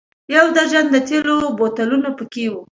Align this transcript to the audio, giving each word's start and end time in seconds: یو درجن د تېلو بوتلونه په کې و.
یو 0.35 0.45
درجن 0.57 0.85
د 0.91 0.97
تېلو 1.07 1.35
بوتلونه 1.57 2.09
په 2.17 2.23
کې 2.31 2.45
و. 2.51 2.55